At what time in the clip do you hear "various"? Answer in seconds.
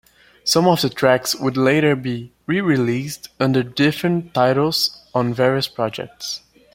5.31-5.67